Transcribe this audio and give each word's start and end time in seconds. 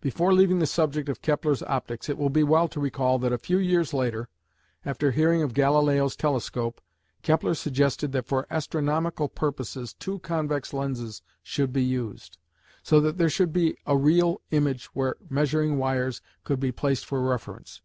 Before 0.00 0.32
leaving 0.32 0.58
the 0.58 0.66
subject 0.66 1.06
of 1.10 1.20
Kepler's 1.20 1.62
optics 1.64 2.08
it 2.08 2.16
will 2.16 2.30
be 2.30 2.42
well 2.42 2.66
to 2.66 2.80
recall 2.80 3.18
that 3.18 3.30
a 3.34 3.36
few 3.36 3.58
years 3.58 3.92
later 3.92 4.30
after 4.86 5.10
hearing 5.10 5.42
of 5.42 5.52
Galileo's 5.52 6.16
telescope, 6.16 6.80
Kepler 7.20 7.52
suggested 7.52 8.10
that 8.12 8.24
for 8.24 8.46
astronomical 8.50 9.28
purposes 9.28 9.92
two 9.92 10.18
convex 10.20 10.72
lenses 10.72 11.20
should 11.42 11.74
be 11.74 11.84
used, 11.84 12.38
so 12.82 13.02
that 13.02 13.18
there 13.18 13.28
should 13.28 13.52
be 13.52 13.76
a 13.84 13.98
real 13.98 14.40
image 14.50 14.86
where 14.94 15.16
measuring 15.28 15.76
wires 15.76 16.22
could 16.42 16.58
be 16.58 16.72
placed 16.72 17.04
for 17.04 17.20
reference. 17.20 17.82